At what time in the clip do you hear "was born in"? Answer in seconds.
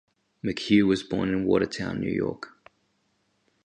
0.87-1.45